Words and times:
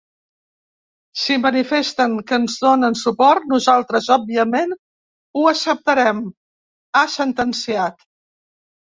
Si 1.23 1.35
manifesten 1.41 2.13
que 2.29 2.37
ens 2.43 2.55
donen 2.63 2.95
suport, 3.01 3.45
nosaltres 3.51 4.07
òbviament 4.15 4.73
ho 4.79 5.43
acceptarem, 5.51 6.23
ha 6.95 7.03
sentenciat. 7.17 8.01